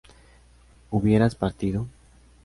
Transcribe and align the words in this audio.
¿hubierais 0.89 1.35
partido? 1.35 1.85